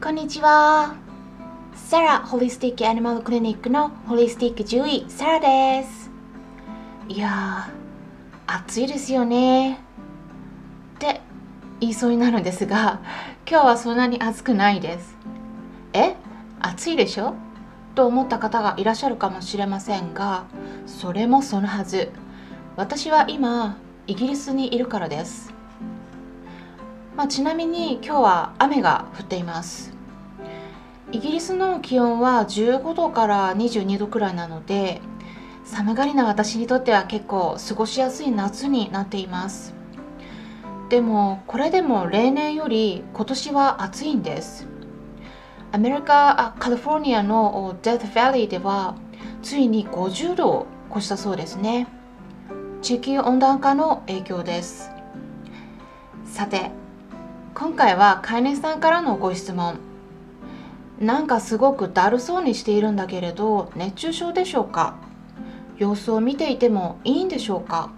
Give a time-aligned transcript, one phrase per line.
[0.00, 0.94] こんにちは。
[1.74, 6.08] サラホリスティックアニマルクリニックのホリスティック獣医サラです。
[7.08, 9.72] いやー、暑いですよね。
[9.72, 9.76] っ
[11.00, 11.20] て
[11.80, 13.00] 言いそうになるんですが、
[13.50, 15.16] 今日はそんなに暑くないです。
[15.92, 16.14] え？
[16.60, 17.34] 暑いでしょ？
[17.96, 20.44] と思った方がいらっしゃるかもしれませんが、
[20.86, 22.12] それもそのはず。
[22.76, 23.76] 私は今、
[24.06, 25.52] イギリスにいるからです。
[27.18, 29.92] まあ、ちなみに今日は雨が降っています。
[31.10, 35.00] イギリスの気温は15度から22度くらいなので
[35.64, 39.74] 寒がりな私にとっては結構過ごしやすい夏になっています。
[40.90, 44.68] でもこれでも例年より今年は暑いんです。
[45.72, 48.94] アメリカカリフォルニアのデス・バリーでは
[49.42, 51.88] ついに50度を越したそうですね。
[52.80, 54.92] 地球温暖化の影響です。
[56.24, 56.70] さて
[57.58, 59.80] 今回は飼い主さんからのご質問。
[61.00, 64.94] なんかすごくだるそうにしているんだけれど熱中症でしょうか？
[65.76, 67.90] 様子を見ていてもいいんでしょうか？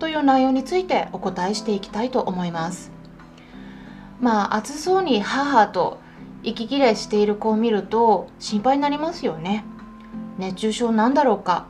[0.00, 2.92] という内容についてお答えしていきたいと思います。
[4.20, 5.98] まあ暑そうに母と
[6.42, 9.64] 息切れしている子を見ると心配になりますよね。
[10.36, 11.64] 熱中症なんだろうか？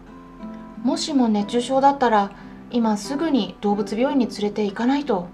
[0.82, 2.32] もしも熱中症だったら
[2.72, 5.28] 今すぐに動物病院に連れて行かないと。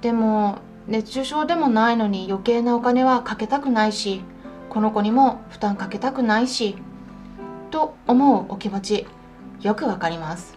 [0.00, 4.22] でも熱中症でもないのに余計なお金はかけたくないし
[4.70, 6.76] この子にも負担かけたくないし
[7.70, 9.06] と思うお気持ち
[9.60, 10.56] よくわかります。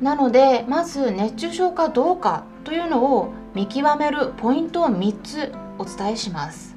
[0.00, 6.76] なのでまず熱中症かどうかというのを見極めるポイントを3つお伝えします。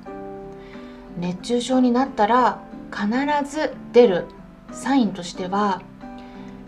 [1.19, 3.07] 熱中症になったら必
[3.47, 4.25] ず出る
[4.71, 5.83] サインとしては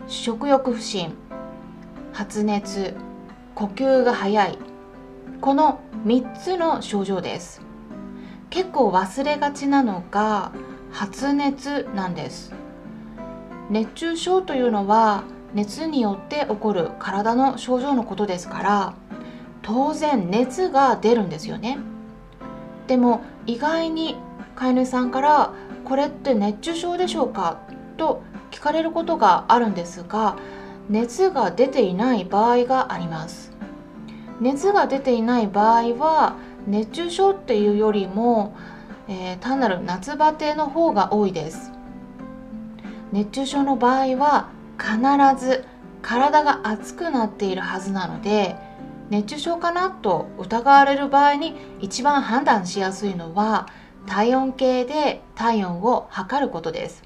[0.08, 1.16] 食欲不振
[2.12, 2.94] 発熱
[3.56, 4.73] 呼吸が速い
[5.44, 7.62] この3つの症状です。
[8.50, 10.54] 結構忘れがちなのが
[10.90, 12.54] 発熱なんです。
[13.70, 18.94] 熱中症というのは熱によって起こる体の症状のことですから
[19.62, 21.78] 当然熱が出るんですよね。
[22.88, 24.16] でも意外に
[24.56, 25.52] 飼い主さんから
[25.84, 27.58] 「これって熱中症でしょうか?」
[27.98, 30.38] と聞かれることがあるんですが
[30.90, 33.53] 熱が出ていない場合があります。
[34.40, 36.36] 熱が出ていない場合は
[36.68, 38.56] 熱中症っていうよりも、
[39.08, 41.72] えー、単なる夏バテの方が多いです。
[43.12, 44.50] 熱中症の場合は
[44.80, 45.66] 必ず
[46.02, 48.56] 体が熱くなっているはずなので
[49.10, 53.68] 熱中症かなと疑われる場合に一番判断しやすいのは
[54.08, 57.04] 体温計で体温を測ることです。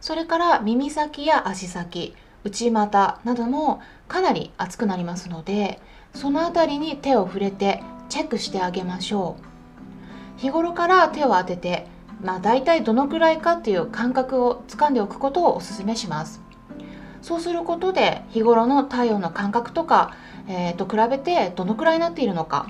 [0.00, 2.14] それから耳先や足先
[2.44, 5.80] 内股などもかなり熱くなりますので
[6.16, 10.40] その辺りに手を触れてチェックしてあげましょう。
[10.40, 11.86] 日頃から手を当てて
[12.24, 16.40] まあ大体どのくらいかっていう感覚をつかんでおくことをお勧めします。
[17.20, 20.14] そうすることで日頃の体温の感覚とか、
[20.48, 22.66] えー、と比べてどのくらいになっているのか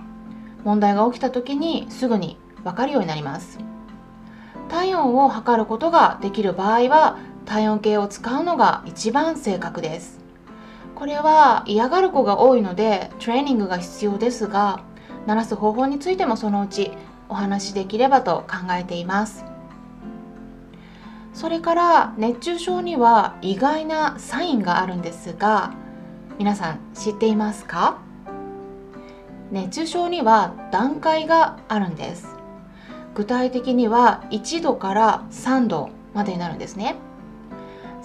[0.64, 3.60] 問題が起きた時にすぐに分かるようになります。
[4.68, 10.25] 体温を測ることができる場合は体温計を使うのが一番正確です。
[10.96, 14.82] これは嫌がる子が多いのでトレーニングが必要ですが
[15.26, 16.90] 鳴らす方法についてもそのうち
[17.28, 19.44] お話しできればと考えています。
[21.34, 25.74] それから熱中症には意外なサインがあるんですが
[26.38, 27.98] 皆さん知っていますか？
[29.52, 32.26] 熱中症には段階があるんです。
[33.14, 36.96] 具体的には1度から3度までになるんですね。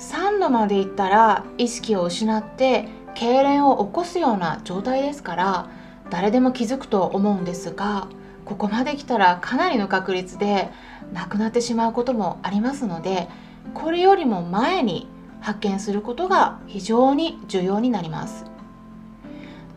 [0.02, 5.70] 3度までいったら意識を失って痙攣を起こすような状態ですから
[6.10, 8.08] 誰でも気づくと思うんですが
[8.44, 10.70] ここまで来たらかなりの確率で
[11.14, 13.30] 亡くなってしまうこともありますので
[13.76, 15.08] これよりも前に
[15.40, 18.46] 発見することが非常に重要になります。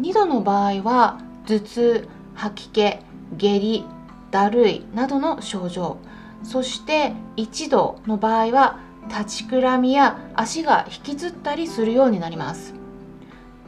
[0.00, 2.98] 2度の場合は頭痛吐き気
[3.36, 3.84] 下痢
[4.30, 5.98] だるいなどの症状
[6.42, 12.74] そして1度の場合は立ちくらみや足が引きずったりするようになります。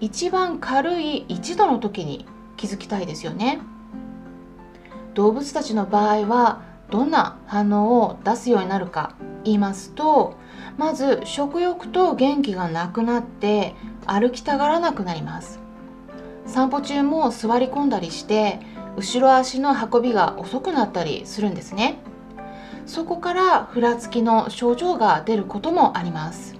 [0.00, 3.60] 一番軽い1度の時に気づきたいですよね。
[5.14, 10.36] 動物たちの場合はどんな反応を出すようになるか言いますと
[10.76, 13.74] まず食欲と元気がなくなって
[14.06, 15.60] 歩きたがらなくなります。
[16.46, 18.60] 散歩中も座り込んだりして
[18.96, 21.98] 後ろ足の運びが遅くなったりするんですね。
[22.86, 26.56] そこからふらつきの症状が出ることもあります。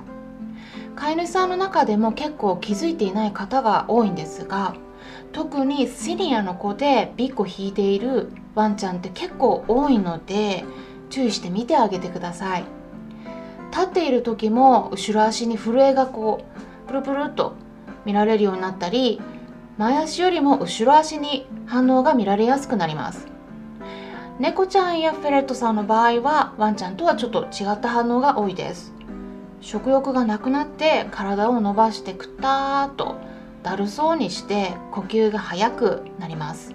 [0.96, 4.75] 飼い主さんの中でも結構気づいていない方が多いんですが
[5.32, 10.64] 特にシニアの子でビッグ引いているワンちゃんって結構多いので
[11.11, 12.64] 注意して見てあげてください。
[13.70, 16.44] 立っている時も後ろ足に震えがこ
[16.87, 17.55] うプルプルっと
[18.06, 19.20] 見られるようになったり
[19.76, 23.36] 前足よりも後ろ足に反応が見られやすくなります。
[24.38, 28.93] 猫ちゃんやフェレットさんの場合はワンちゃんとはちょっと違った反応が多いです。
[29.62, 33.17] 食欲がなくなって体を伸ばしてくたーっと
[33.62, 36.75] だるそうにして呼吸が速くなります、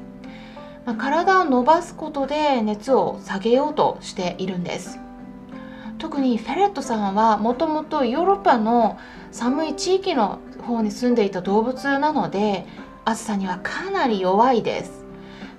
[0.86, 5.00] まあ、体を伸ばすことで熱を下げようとしているんです。
[6.00, 8.98] 特にフェレットさんはもともとヨーロッパの
[9.32, 12.66] 寒い地域の方に住んでいた動物なので
[13.06, 15.01] 暑さにはかなり弱いです。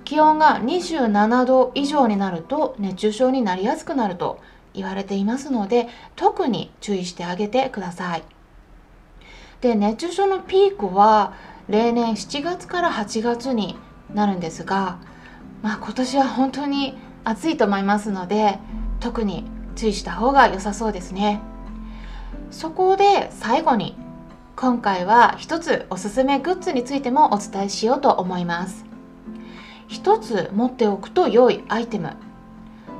[0.05, 4.39] 気温が27度以上になると熱中症になりやすくなると
[4.73, 8.23] 言われていますので特に注意してあげてください。
[9.61, 11.33] で熱中症のピークは
[11.69, 13.77] 例年7月から8月に
[14.13, 14.97] なるんですが、
[15.61, 18.59] まあ、今年は本当に暑いと思いますので
[18.99, 19.45] 特に
[19.75, 21.39] 注意した方が良さそうですね。
[22.51, 23.95] そこで最後に
[24.55, 28.92] 今回は一つおすすめグッズについてもお伝えしようと思います。
[29.93, 32.17] 一つ持っておくと良いアイテム。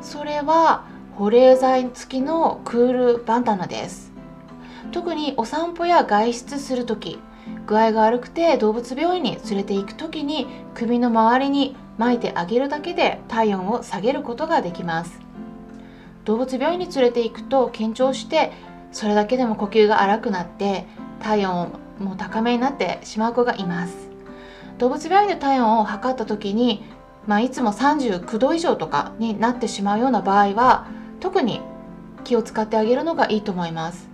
[0.04, 0.86] それは
[1.16, 4.12] 保冷剤付きのクールバンダナです。
[4.92, 7.19] 特にお散歩や外出する時
[7.66, 10.45] 具合が悪くて動物病院に連れて行く時に
[10.75, 15.19] 首の周りに巻いてあげるだけで体温を下げることができます。
[16.25, 18.51] 動物病院に連れて行くと緊張して
[18.92, 20.86] それだけでも呼吸が荒くなって
[21.19, 24.12] 体温も高めになってしまう子がいます。
[24.78, 26.84] 動物病院で体温を測った時に、
[27.28, 30.88] まあ、いつも39度以上とかになってしまうような場合は
[31.20, 31.62] 特に
[32.24, 34.10] 気を使ってあげるのがいいと思います。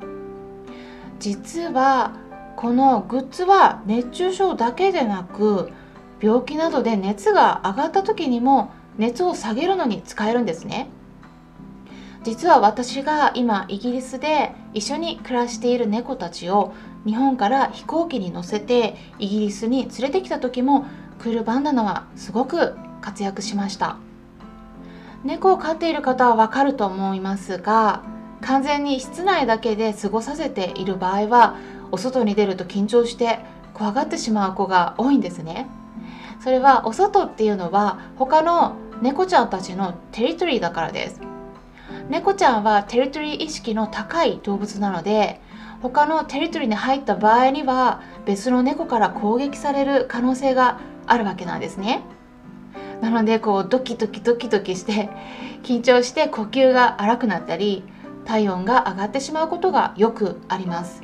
[1.19, 2.13] 実は
[2.55, 5.71] このグッズは熱中症だけでなく
[6.21, 10.89] 病気などで熱が上がった時にも熱を下げるのに使えるんですね。
[12.23, 16.73] 実は私が今イギリスで一緒に暮らしている猫たちを
[17.05, 20.85] 日本から飛行機に乗せてイギリスに連れてきた時も
[21.19, 23.97] クールバンダナはすごく活躍しました。
[25.23, 28.03] 猫を飼っている方はわかると思いますが
[28.41, 31.57] 完全に室内だけで過ごさせている場合は
[31.91, 33.39] お外に出ると緊張して
[33.73, 35.67] 怖がってしまう子が多いんですね。
[36.41, 41.28] それはお外っていうのは他の猫ちゃんたちのテリトリーだからです。
[42.09, 45.39] 猫ちゃんはテリトリー意識の高い動物なので
[45.81, 52.03] 他のテリトリーに入った場合には別の猫から攻撃される可能性があるわけなんですね。
[53.01, 55.09] なのでこうドキドキドキドキして
[55.63, 57.83] 緊張して呼吸が荒くなったり
[58.25, 61.03] 体温が上がってしまうことがよくあります。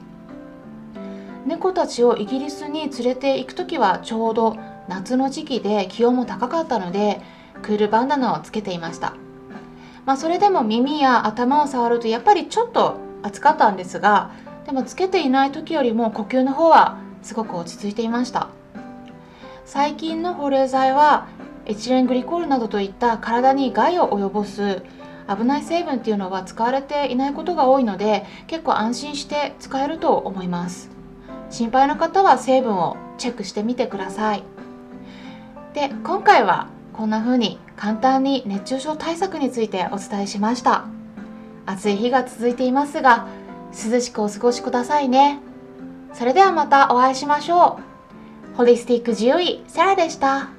[1.45, 4.57] 猫たちをイギリスに連れて行く時はちょうど
[4.89, 7.21] 夏の時期で気温も高かったので
[7.61, 9.13] クールバンダナをつけていました。
[10.05, 14.31] まあそれでも耳や頭を触るとやっぱりちょっと暑かったんですが
[14.65, 18.49] でもつけていない時よりも呼吸の方はすごく落ち着いていました。
[19.65, 21.27] 最近の保冷剤は
[21.65, 24.83] エチレングリコールなどといった体に害を及ぼす
[25.27, 30.91] 危ない成分っていうのは使われていないことが多いので結構安心して使えると思います。
[31.49, 34.43] 心配な方は成分をチェックしてみてください。
[35.73, 40.85] で今回はこんな風に簡単に熱中症対策についてお伝えしました。
[41.65, 43.27] 暑い日が続いていますが
[43.71, 45.39] 涼しくお過ごしくださいね。
[46.13, 47.79] それではまたお会いしましょ
[48.53, 48.57] う。
[48.57, 50.49] ホリスティック獣医サラでした。